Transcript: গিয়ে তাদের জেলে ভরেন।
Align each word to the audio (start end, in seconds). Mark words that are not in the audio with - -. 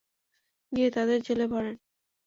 গিয়ে 0.71 0.89
তাদের 0.91 1.19
জেলে 1.21 1.45
ভরেন। 1.47 1.75